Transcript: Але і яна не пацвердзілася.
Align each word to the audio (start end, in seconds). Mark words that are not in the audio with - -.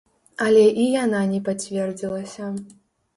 Але 0.45 0.61
і 0.83 0.85
яна 1.03 1.19
не 1.33 1.41
пацвердзілася. 1.49 2.49